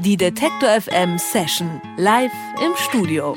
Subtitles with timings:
[0.00, 2.30] Die Detektor FM Session live
[2.64, 3.34] im Studio.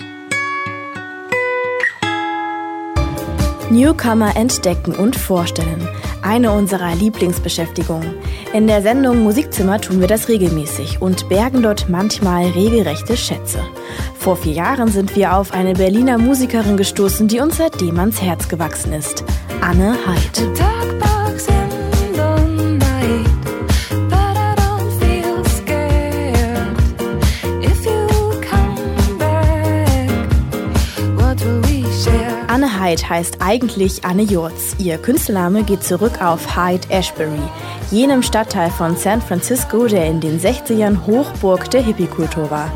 [3.71, 5.87] Newcomer entdecken und vorstellen.
[6.21, 8.13] Eine unserer Lieblingsbeschäftigungen.
[8.53, 13.59] In der Sendung Musikzimmer tun wir das regelmäßig und bergen dort manchmal regelrechte Schätze.
[14.19, 18.49] Vor vier Jahren sind wir auf eine Berliner Musikerin gestoßen, die uns seitdem ans Herz
[18.49, 19.23] gewachsen ist.
[19.61, 21.00] Anne Heid.
[32.51, 34.75] Anne Hyde heißt eigentlich Anne Jurz.
[34.77, 37.39] Ihr Künstlername geht zurück auf Hyde Ashbury,
[37.91, 42.69] jenem Stadtteil von San Francisco, der in den 60ern Hochburg der Hippie-Kultur war.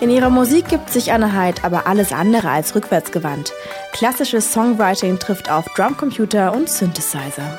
[0.00, 3.52] In ihrer Musik gibt sich Anne Hyde aber alles andere als rückwärtsgewandt.
[3.92, 7.58] Klassisches Songwriting trifft auf Drumcomputer und Synthesizer.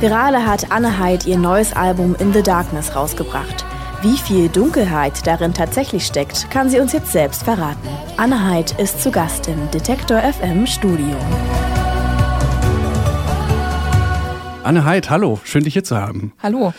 [0.00, 3.64] Gerade hat Anne Hyde ihr neues Album In the Darkness rausgebracht.
[4.02, 7.88] Wie viel Dunkelheit darin tatsächlich steckt, kann sie uns jetzt selbst verraten.
[8.16, 11.16] Anne Hyde ist zu Gast im Detektor FM Studio.
[14.62, 16.32] Anne Heid, hallo, schön dich hier zu haben.
[16.42, 16.72] Hallo.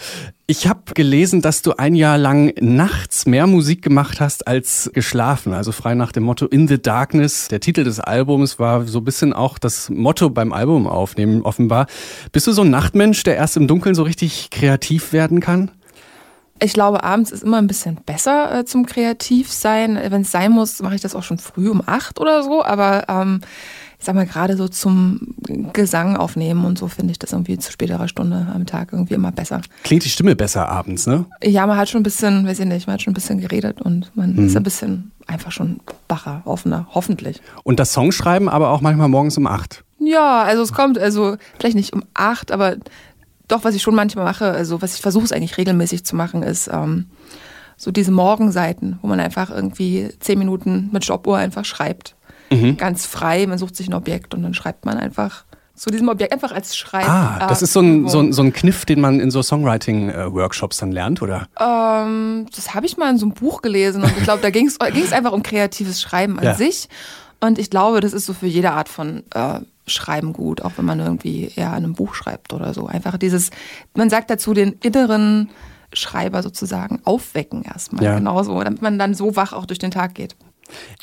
[0.47, 5.53] Ich habe gelesen, dass du ein Jahr lang nachts mehr Musik gemacht hast als geschlafen,
[5.53, 7.47] also frei nach dem Motto In the Darkness.
[7.47, 11.87] Der Titel des Albums war so ein bisschen auch das Motto beim Album aufnehmen, offenbar.
[12.31, 15.71] Bist du so ein Nachtmensch, der erst im Dunkeln so richtig kreativ werden kann?
[16.61, 19.99] Ich glaube, abends ist immer ein bisschen besser äh, zum Kreativsein.
[20.09, 22.63] Wenn es sein muss, mache ich das auch schon früh um acht oder so.
[22.63, 23.41] Aber ähm,
[23.99, 25.35] ich sag mal, gerade so zum
[25.73, 29.31] Gesang aufnehmen und so finde ich das irgendwie zu späterer Stunde am Tag irgendwie immer
[29.31, 29.61] besser.
[29.83, 31.25] Klingt die Stimme besser abends, ne?
[31.43, 33.81] Ja, man hat schon ein bisschen, weiß ich nicht, man hat schon ein bisschen geredet
[33.81, 34.47] und man mhm.
[34.47, 37.41] ist ein bisschen einfach schon wacher, offener, hoffentlich.
[37.63, 39.83] Und das Songschreiben aber auch manchmal morgens um acht?
[39.99, 42.75] Ja, also es kommt, also vielleicht nicht um acht, aber
[43.47, 46.43] doch, was ich schon manchmal mache, also was ich versuche es eigentlich regelmäßig zu machen,
[46.43, 47.05] ist ähm,
[47.77, 52.15] so diese Morgenseiten, wo man einfach irgendwie zehn Minuten mit Stoppuhr einfach schreibt.
[52.51, 52.77] Mhm.
[52.77, 55.45] Ganz frei, man sucht sich ein Objekt und dann schreibt man einfach
[55.75, 57.07] zu diesem Objekt einfach als Schreib.
[57.07, 60.77] Ah, das ist so ein, so ein, so ein Kniff, den man in so Songwriting-Workshops
[60.77, 61.47] dann lernt, oder?
[61.59, 64.67] Ähm, das habe ich mal in so einem Buch gelesen und ich glaube, da ging
[64.67, 64.79] es
[65.11, 66.53] einfach um kreatives Schreiben an ja.
[66.53, 66.87] sich.
[67.41, 70.85] Und ich glaube, das ist so für jede Art von äh, Schreiben gut, auch wenn
[70.85, 72.87] man irgendwie eher an einem Buch schreibt oder so.
[72.87, 73.51] Einfach dieses,
[73.93, 75.49] man sagt dazu, den inneren
[75.93, 78.03] Schreiber sozusagen aufwecken erstmal.
[78.03, 78.15] Ja.
[78.15, 80.35] Genauso, damit man dann so wach auch durch den Tag geht.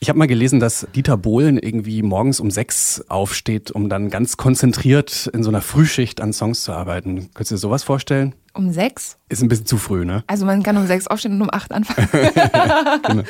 [0.00, 4.36] Ich habe mal gelesen, dass Dieter Bohlen irgendwie morgens um sechs aufsteht, um dann ganz
[4.36, 7.30] konzentriert in so einer Frühschicht an Songs zu arbeiten.
[7.34, 8.34] Könntest du dir sowas vorstellen?
[8.54, 9.16] Um sechs?
[9.30, 10.24] Ist ein bisschen zu früh, ne?
[10.26, 12.08] Also man kann um sechs aufstehen und um acht anfangen.
[13.02, 13.22] genau.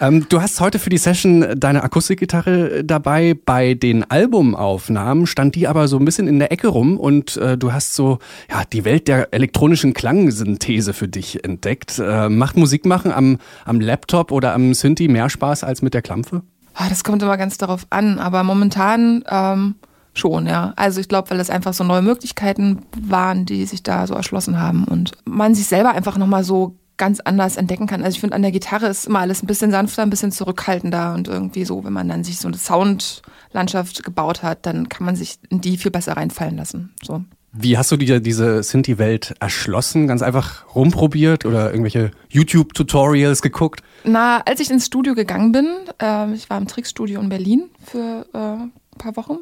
[0.00, 3.34] ähm, du hast heute für die Session deine Akustikgitarre dabei.
[3.42, 7.56] Bei den Albumaufnahmen stand die aber so ein bisschen in der Ecke rum und äh,
[7.56, 8.18] du hast so
[8.50, 11.98] ja die Welt der elektronischen Klangsynthese für dich entdeckt.
[11.98, 16.02] Äh, macht Musik machen am, am Laptop oder am Synthi mehr Spaß als mit der
[16.02, 16.42] Klampfe?
[16.74, 19.76] Ah, das kommt immer ganz darauf an, aber momentan ähm
[20.14, 20.72] schon, ja.
[20.76, 24.60] Also ich glaube, weil das einfach so neue Möglichkeiten waren, die sich da so erschlossen
[24.60, 28.02] haben und man sich selber einfach nochmal so ganz anders entdecken kann.
[28.02, 31.14] Also ich finde, an der Gitarre ist immer alles ein bisschen sanfter, ein bisschen zurückhaltender
[31.14, 35.16] und irgendwie so, wenn man dann sich so eine Soundlandschaft gebaut hat, dann kann man
[35.16, 36.94] sich in die viel besser reinfallen lassen.
[37.02, 37.24] So.
[37.56, 40.08] Wie hast du dir diese Sinti-Welt erschlossen?
[40.08, 43.80] Ganz einfach rumprobiert oder irgendwelche YouTube-Tutorials geguckt?
[44.02, 45.68] Na, als ich ins Studio gegangen bin,
[46.02, 49.38] äh, ich war im Trickstudio in Berlin für äh, ein paar Wochen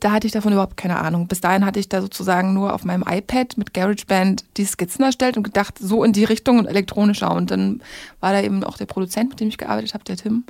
[0.00, 1.28] da hatte ich davon überhaupt keine Ahnung.
[1.28, 5.36] Bis dahin hatte ich da sozusagen nur auf meinem iPad mit GarageBand die Skizzen erstellt
[5.36, 7.32] und gedacht, so in die Richtung und elektronischer.
[7.32, 7.82] Und dann
[8.20, 10.44] war da eben auch der Produzent, mit dem ich gearbeitet habe, der Tim.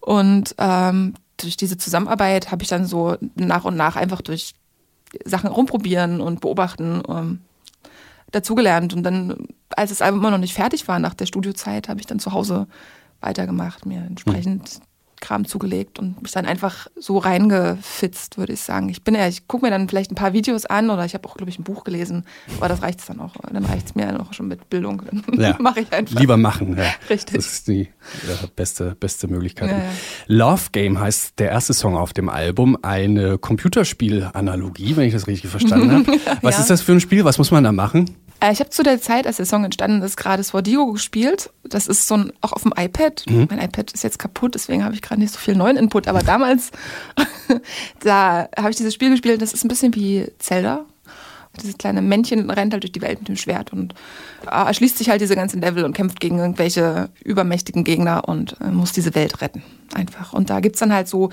[0.00, 4.54] Und ähm, durch diese Zusammenarbeit habe ich dann so nach und nach einfach durch
[5.24, 7.40] Sachen rumprobieren und beobachten ähm,
[8.30, 8.94] dazugelernt.
[8.94, 12.06] Und dann, als das Album immer noch nicht fertig war nach der Studiozeit, habe ich
[12.06, 12.66] dann zu Hause
[13.20, 14.80] weitergemacht, mir entsprechend
[15.20, 18.88] Kram zugelegt und mich dann einfach so reingefitzt, würde ich sagen.
[18.88, 21.28] Ich bin ja, ich gucke mir dann vielleicht ein paar Videos an oder ich habe
[21.28, 22.24] auch, glaube ich, ein Buch gelesen,
[22.56, 23.34] aber das reicht es dann auch.
[23.52, 25.02] Dann reicht es mir dann auch schon mit Bildung.
[25.04, 25.56] Dann ja.
[25.58, 26.18] mache ich einfach.
[26.18, 26.84] Lieber machen, ja.
[27.08, 27.36] Richtig.
[27.36, 27.88] Das ist die
[28.28, 29.70] ja, beste, beste Möglichkeit.
[29.70, 29.84] Ja, ja.
[30.26, 35.50] Love Game heißt der erste Song auf dem Album, eine Computerspiel-Analogie, wenn ich das richtig
[35.50, 36.20] verstanden habe.
[36.42, 37.24] Was ist das für ein Spiel?
[37.24, 38.06] Was muss man da machen?
[38.40, 41.50] Äh, ich habe zu der Zeit, als der Song entstanden ist, gerade Swordigo gespielt.
[41.62, 43.24] Das ist so ein, auch auf dem iPad.
[43.28, 43.48] Mhm.
[43.50, 46.08] Mein iPad ist jetzt kaputt, deswegen habe ich gerade nicht so viel neuen Input.
[46.08, 46.70] Aber damals,
[48.00, 49.42] da habe ich dieses Spiel gespielt.
[49.42, 50.84] Das ist ein bisschen wie Zelda.
[51.60, 53.94] Dieses kleine Männchen rennt halt durch die Welt mit dem Schwert und
[54.46, 58.70] äh, erschließt sich halt diese ganzen Level und kämpft gegen irgendwelche übermächtigen Gegner und äh,
[58.70, 59.62] muss diese Welt retten.
[59.92, 60.32] Einfach.
[60.32, 61.30] Und da gibt es dann halt so,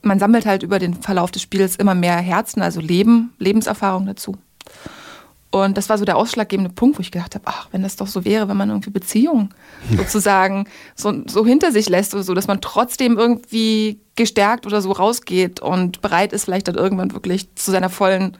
[0.00, 4.38] man sammelt halt über den Verlauf des Spiels immer mehr Herzen, also Leben, Lebenserfahrung dazu.
[5.52, 8.06] Und das war so der ausschlaggebende Punkt, wo ich gedacht habe, ach, wenn das doch
[8.06, 9.48] so wäre, wenn man irgendwie Beziehungen
[9.96, 14.92] sozusagen so, so hinter sich lässt oder so, dass man trotzdem irgendwie gestärkt oder so
[14.92, 18.36] rausgeht und bereit ist, vielleicht dann irgendwann wirklich zu seiner vollen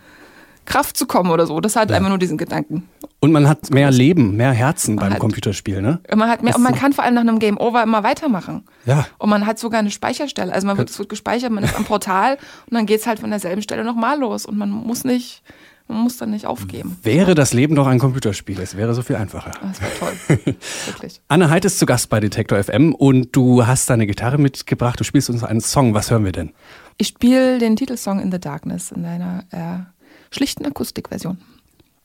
[0.67, 1.59] Kraft zu kommen oder so.
[1.61, 1.97] Das hat ja.
[1.97, 2.89] einfach nur diesen Gedanken.
[3.19, 6.01] Und man hat mehr Leben, mehr Herzen beim hat, Computerspiel, ne?
[6.15, 8.62] Man hat mehr, und man kann vor allem nach einem Game Over immer weitermachen.
[8.87, 9.07] Ja.
[9.19, 10.53] Und man hat sogar eine Speicherstelle.
[10.53, 13.19] Also man wird, es wird gespeichert, man ist am Portal und dann geht es halt
[13.19, 14.47] von derselben Stelle nochmal los.
[14.47, 15.43] Und man muss nicht
[15.90, 16.96] man muss dann nicht aufgeben.
[17.02, 19.52] Wäre das Leben doch ein Computerspiel, es wäre so viel einfacher.
[19.62, 20.38] Das wäre toll.
[20.87, 21.20] Wirklich.
[21.28, 25.00] Anne Heid ist zu Gast bei Detektor FM und du hast deine Gitarre mitgebracht.
[25.00, 25.94] Du spielst uns einen Song.
[25.94, 26.52] Was hören wir denn?
[26.96, 31.38] Ich spiele den Titelsong In the Darkness in einer äh, schlichten Akustikversion.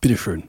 [0.01, 0.43] Bitteschön.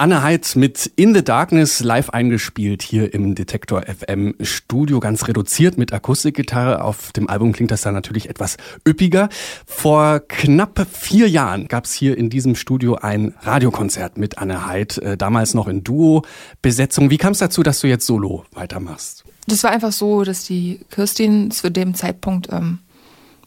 [0.00, 5.76] Anne Heid mit In the Darkness live eingespielt hier im Detektor FM Studio, ganz reduziert
[5.76, 6.82] mit Akustikgitarre.
[6.82, 8.56] Auf dem Album klingt das dann natürlich etwas
[8.88, 9.28] üppiger.
[9.66, 14.96] Vor knapp vier Jahren gab es hier in diesem Studio ein Radiokonzert mit Anne Heid,
[14.96, 17.10] äh, damals noch in Duo-Besetzung.
[17.10, 19.24] Wie kam es dazu, dass du jetzt solo weitermachst?
[19.48, 22.78] Das war einfach so, dass die Kirstin zu dem Zeitpunkt ähm,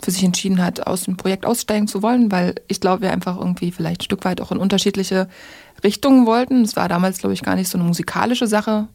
[0.03, 3.37] für sich entschieden hat, aus dem Projekt aussteigen zu wollen, weil ich glaube, wir einfach
[3.37, 5.29] irgendwie vielleicht ein Stück weit auch in unterschiedliche
[5.83, 6.61] Richtungen wollten.
[6.61, 8.87] Es war damals, glaube ich, gar nicht so eine musikalische Sache,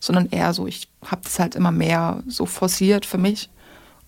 [0.00, 3.50] sondern eher so, ich habe das halt immer mehr so forciert für mich.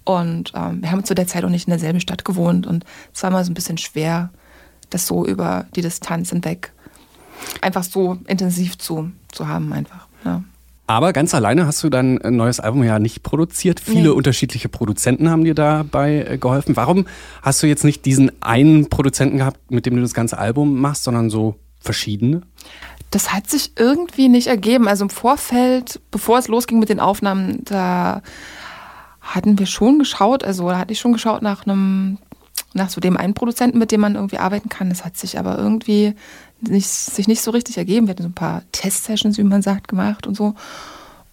[0.05, 3.23] Und ähm, wir haben zu der Zeit auch nicht in derselben Stadt gewohnt und es
[3.23, 4.31] war mal so ein bisschen schwer,
[4.89, 6.73] das so über die Distanz hinweg
[7.61, 10.07] einfach so intensiv zu, zu haben einfach.
[10.25, 10.45] Ja.
[10.87, 13.81] Aber ganz alleine hast du dein neues Album ja nicht produziert.
[13.81, 14.09] Viele nee.
[14.09, 16.77] unterschiedliche Produzenten haben dir dabei äh, geholfen.
[16.77, 17.07] Warum
[17.43, 21.03] hast du jetzt nicht diesen einen Produzenten gehabt, mit dem du das ganze Album machst,
[21.03, 22.43] sondern so verschiedene?
[23.11, 24.87] Das hat sich irgendwie nicht ergeben.
[24.87, 28.23] Also im Vorfeld, bevor es losging mit den Aufnahmen, da
[29.21, 32.19] hatten wir schon geschaut, also da hatte ich schon geschaut nach einem,
[32.77, 34.89] nach so dem einen Produzenten, mit dem man irgendwie arbeiten kann.
[34.89, 36.15] Das hat sich aber irgendwie
[36.61, 38.07] nicht, sich nicht so richtig ergeben.
[38.07, 40.55] Wir hatten so ein paar Test-Sessions, wie man sagt, gemacht und so.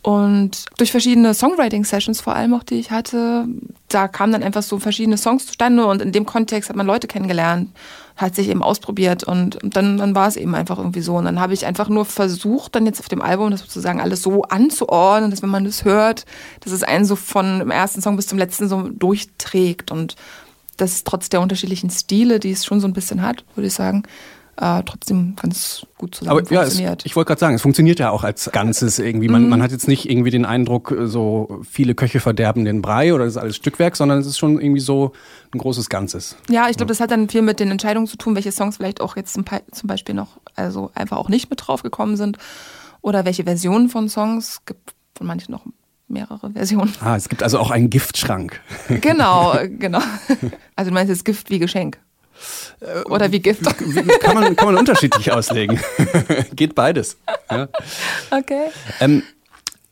[0.03, 3.45] Und durch verschiedene Songwriting-Sessions vor allem auch, die ich hatte,
[3.87, 7.07] da kamen dann einfach so verschiedene Songs zustande und in dem Kontext hat man Leute
[7.07, 7.69] kennengelernt,
[8.17, 11.15] hat sich eben ausprobiert und dann, dann war es eben einfach irgendwie so.
[11.15, 14.21] Und dann habe ich einfach nur versucht, dann jetzt auf dem Album das sozusagen alles
[14.21, 16.25] so anzuordnen, dass wenn man das hört,
[16.59, 20.17] dass es einen so von dem ersten Song bis zum letzten so durchträgt und
[20.77, 24.03] das trotz der unterschiedlichen Stile, die es schon so ein bisschen hat, würde ich sagen,
[24.55, 26.89] äh, trotzdem ganz gut zusammen Aber, funktioniert.
[26.89, 29.27] Ja, es, ich wollte gerade sagen, es funktioniert ja auch als Ganzes irgendwie.
[29.27, 29.49] Man, mhm.
[29.49, 33.33] man hat jetzt nicht irgendwie den Eindruck, so viele Köche verderben den Brei oder das
[33.33, 35.13] ist alles Stückwerk, sondern es ist schon irgendwie so
[35.53, 36.35] ein großes Ganzes.
[36.49, 39.01] Ja, ich glaube, das hat dann viel mit den Entscheidungen zu tun, welche Songs vielleicht
[39.01, 42.37] auch jetzt zum, zum Beispiel noch, also einfach auch nicht mit drauf gekommen sind
[43.01, 44.49] oder welche Versionen von Songs.
[44.49, 45.65] Es gibt von manchen noch
[46.13, 46.93] mehrere Versionen.
[47.01, 48.61] Ah, es gibt also auch einen Giftschrank.
[48.87, 50.01] Genau, genau.
[50.75, 51.99] Also du meinst jetzt Gift wie Geschenk.
[53.05, 53.63] Oder wie Gift.
[54.19, 55.79] Kann man, kann man unterschiedlich auslegen.
[56.55, 57.17] Geht beides.
[57.49, 57.69] Ja.
[58.31, 58.67] Okay.
[58.99, 59.23] Ähm,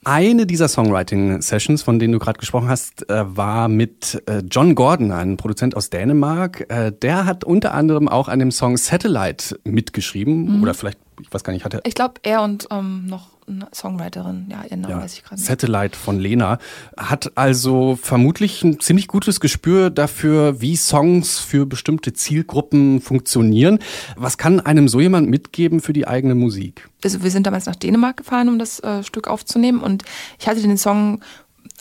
[0.03, 5.11] eine dieser Songwriting-Sessions, von denen du gerade gesprochen hast, äh, war mit äh, John Gordon,
[5.11, 6.65] einem Produzent aus Dänemark.
[6.69, 10.57] Äh, der hat unter anderem auch an dem Song Satellite mitgeschrieben.
[10.57, 10.63] Mhm.
[10.63, 11.81] Oder vielleicht, ich weiß gar nicht, hat er.
[11.85, 13.27] Ich glaube, er und ähm, noch
[13.73, 15.47] Songwriterin, ja, ihren Namen ja, weiß ich gerade nicht.
[15.47, 16.59] Satellite von Lena
[16.97, 23.79] hat also vermutlich ein ziemlich gutes Gespür dafür, wie Songs für bestimmte Zielgruppen funktionieren.
[24.15, 26.89] Was kann einem so jemand mitgeben für die eigene Musik?
[27.03, 30.03] Also wir sind damals nach Dänemark gefahren, um das äh, Stück aufzunehmen und
[30.39, 31.21] ich hatte den Song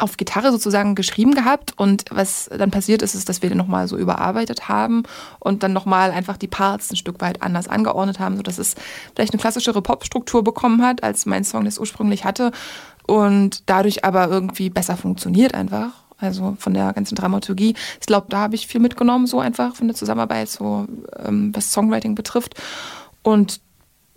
[0.00, 3.88] auf Gitarre sozusagen geschrieben gehabt und was dann passiert ist, ist, dass wir den nochmal
[3.88, 5.02] so überarbeitet haben
[5.38, 8.74] und dann nochmal einfach die Parts ein Stück weit anders angeordnet haben, sodass es
[9.14, 12.52] vielleicht eine klassischere Pop-Struktur bekommen hat, als mein Song das ursprünglich hatte
[13.06, 15.90] und dadurch aber irgendwie besser funktioniert einfach.
[16.18, 17.74] Also von der ganzen Dramaturgie.
[17.98, 20.86] Ich glaube, da habe ich viel mitgenommen, so einfach von der Zusammenarbeit, so
[21.18, 22.54] ähm, was Songwriting betrifft.
[23.22, 23.60] Und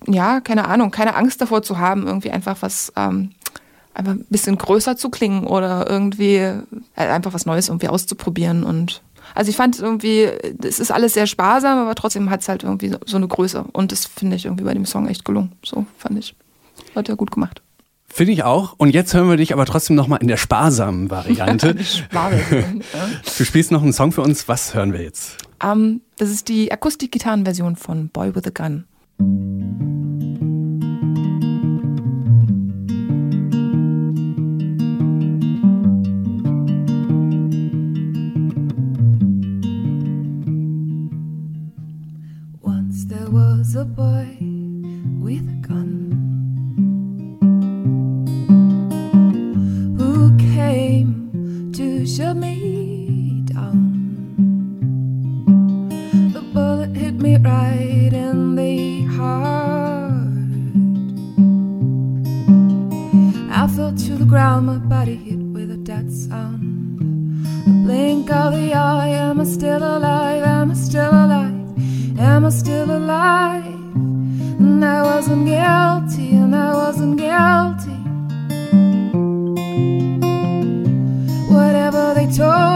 [0.06, 3.32] ja, keine Ahnung, keine Angst davor zu haben, irgendwie einfach was ähm,
[3.94, 6.62] einfach ein bisschen größer zu klingen oder irgendwie äh,
[6.96, 8.64] einfach was Neues irgendwie auszuprobieren.
[8.64, 9.02] Und
[9.36, 10.30] also ich fand irgendwie,
[10.64, 13.66] es ist alles sehr sparsam, aber trotzdem hat es halt irgendwie so eine Größe.
[13.72, 15.54] Und das finde ich irgendwie bei dem Song echt gelungen.
[15.64, 16.36] So fand ich.
[16.96, 17.62] Hat er gut gemacht.
[18.08, 18.76] Finde ich auch.
[18.78, 21.74] Und jetzt hören wir dich aber trotzdem nochmal in der sparsamen Variante.
[23.38, 24.48] du spielst noch einen Song für uns.
[24.48, 25.38] Was hören wir jetzt?
[25.64, 29.83] Um, ähm, das ist die Akustik-Gitarren-Version von Boy with a Gun.
[72.74, 73.66] Still alive?
[74.64, 78.00] And I wasn't guilty, and I wasn't guilty.
[81.54, 82.73] Whatever they told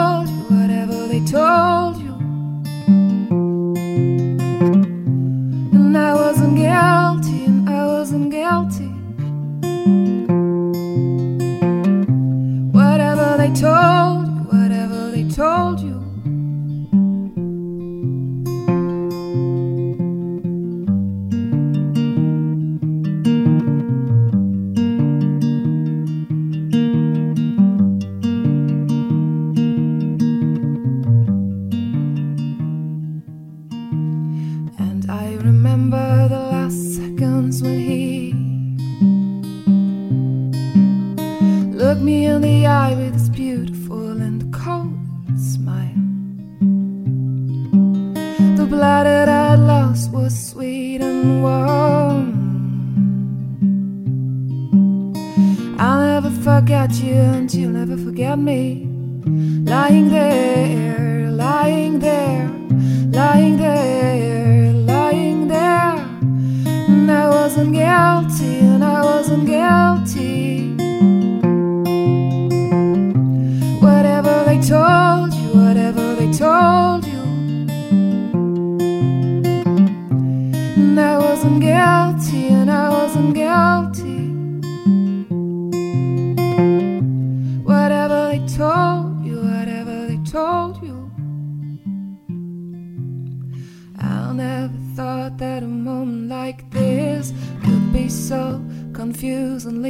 [63.18, 63.67] lying there,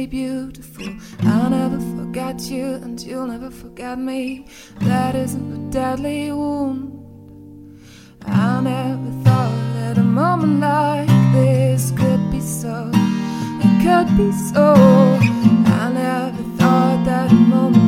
[0.06, 0.88] beautiful.
[1.20, 4.46] I'll never forget you, and you'll never forget me.
[4.80, 6.94] That isn't a deadly wound.
[8.26, 12.90] I never thought that a moment like this could be so.
[12.94, 14.74] It could be so.
[15.80, 17.87] I never thought that a moment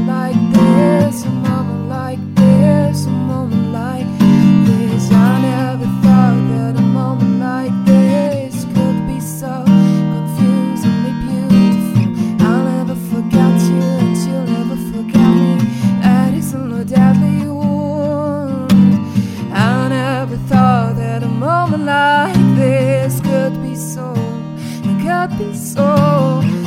[25.20, 26.59] happy soul.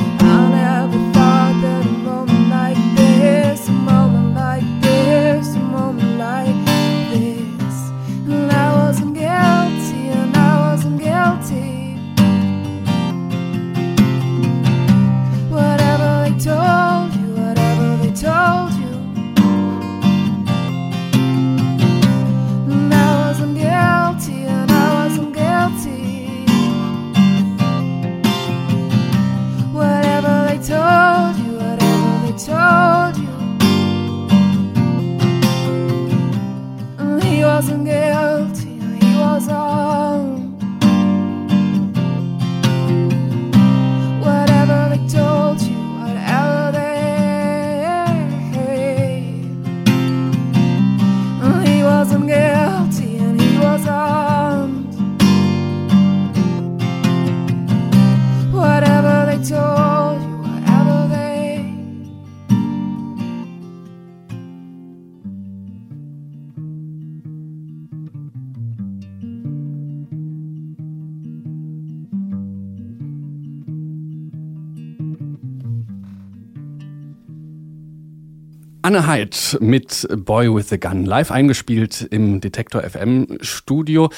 [78.84, 84.10] Anne Heid mit Boy with the Gun live eingespielt im Detektor FM Studio.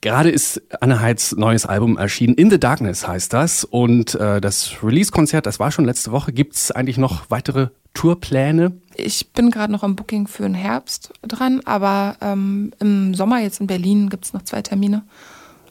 [0.00, 2.32] Gerade ist Anne Heids neues Album erschienen.
[2.32, 3.64] In the Darkness heißt das.
[3.64, 6.32] Und äh, das Release-Konzert, das war schon letzte Woche.
[6.32, 8.72] Gibt es eigentlich noch weitere Tourpläne?
[8.96, 13.60] Ich bin gerade noch am Booking für den Herbst dran, aber ähm, im Sommer jetzt
[13.60, 15.02] in Berlin gibt es noch zwei Termine.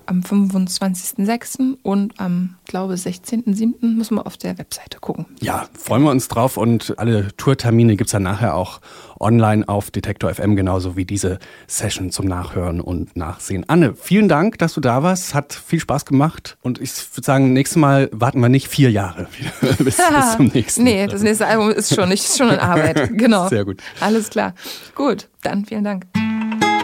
[0.06, 1.78] Am 25.06.
[1.82, 3.96] und am, glaube 16.07.
[3.96, 5.26] müssen wir auf der Webseite gucken.
[5.40, 8.82] Ja, freuen wir uns drauf und alle Tourtermine gibt's dann nachher auch
[9.20, 13.64] online auf Detektor FM, genauso wie diese Session zum Nachhören und Nachsehen.
[13.68, 15.34] Anne, vielen Dank, dass du da warst.
[15.34, 19.28] Hat viel Spaß gemacht und ich würde sagen, nächstes Mal warten wir nicht vier Jahre
[19.80, 19.98] bis, bis
[20.38, 20.84] zum nächsten.
[20.84, 23.12] nee, das nächste Album ist schon nicht schon in Arbeit.
[23.24, 23.48] Genau.
[23.48, 23.82] Sehr gut.
[24.02, 24.54] Alles klar.
[24.96, 26.06] Gut, dann vielen Dank.